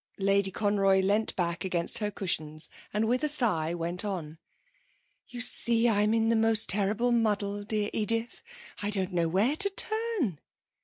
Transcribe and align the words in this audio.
Lady 0.17 0.49
Conroy 0.49 0.99
leant 1.01 1.35
back 1.35 1.63
against 1.63 1.99
her 1.99 2.09
cushions 2.09 2.69
and 2.91 3.07
with 3.07 3.23
a 3.23 3.29
sigh 3.29 3.71
went 3.75 4.03
on: 4.03 4.39
'You 5.27 5.41
see, 5.41 5.87
I'm 5.87 6.15
in 6.15 6.29
the 6.29 6.35
most 6.35 6.69
terrible 6.69 7.11
muddle, 7.11 7.61
dear 7.61 7.91
Edith. 7.93 8.41
I 8.81 8.89
don't 8.89 9.13
know 9.13 9.29
where 9.29 9.55
to 9.57 9.69
turn.' 9.69 10.39